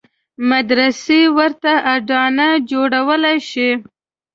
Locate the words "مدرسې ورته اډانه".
0.49-2.47